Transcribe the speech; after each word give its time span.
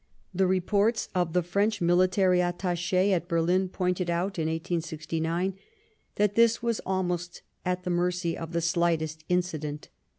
The 0.33 0.47
re 0.47 0.59
ports 0.59 1.09
of 1.13 1.33
theFrench 1.33 1.79
Military 1.79 2.41
Attache 2.41 3.13
at 3.13 3.27
Berlin 3.27 3.69
pointed 3.69 4.09
out 4.09 4.39
in 4.39 4.47
1869 4.47 5.55
that 6.15 6.33
this 6.33 6.63
was 6.63 6.81
almost 6.87 7.43
at 7.63 7.83
the 7.83 7.91
mercy 7.91 8.35
of 8.35 8.51
the 8.51 8.61
slightest 8.61 9.23
incident. 9.29 9.89